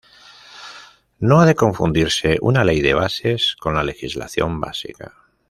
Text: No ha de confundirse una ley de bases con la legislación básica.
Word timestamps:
No 1.19 1.39
ha 1.39 1.45
de 1.45 1.53
confundirse 1.53 2.39
una 2.41 2.63
ley 2.63 2.81
de 2.81 2.95
bases 2.95 3.55
con 3.59 3.75
la 3.75 3.83
legislación 3.83 4.59
básica. 4.59 5.13